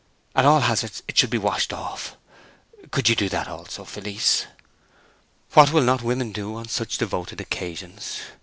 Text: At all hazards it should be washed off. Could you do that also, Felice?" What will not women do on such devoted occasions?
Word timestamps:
At 0.35 0.45
all 0.45 0.61
hazards 0.61 1.03
it 1.07 1.15
should 1.19 1.29
be 1.29 1.37
washed 1.37 1.71
off. 1.71 2.17
Could 2.89 3.07
you 3.07 3.15
do 3.15 3.29
that 3.29 3.47
also, 3.47 3.85
Felice?" 3.85 4.47
What 5.53 5.71
will 5.71 5.83
not 5.83 6.01
women 6.01 6.31
do 6.31 6.55
on 6.55 6.67
such 6.69 6.97
devoted 6.97 7.39
occasions? 7.39 8.19